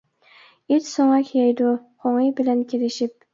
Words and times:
ئىت 0.75 0.87
سۆڭەك 0.91 1.29
يەيدۇ 1.41 1.75
قوڭى 2.07 2.33
بىلەن 2.41 2.65
كېلىشىپ. 2.73 3.15